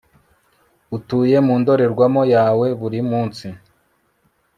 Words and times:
utuye 0.95 1.37
mu 1.45 1.53
ndorerwamo 1.61 2.21
yawe 2.35 2.67
buri 2.79 2.99
munsi 3.09 3.47